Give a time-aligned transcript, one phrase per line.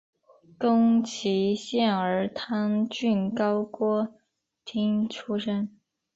[0.57, 4.15] 宫崎县儿汤郡高锅
[4.65, 5.77] 町出身。